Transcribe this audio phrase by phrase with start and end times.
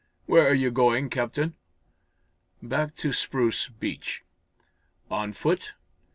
[0.25, 1.53] "Where are you going, Captain?"
[2.59, 4.23] "Back to Spruce Beach."
[5.11, 5.73] "On foot?"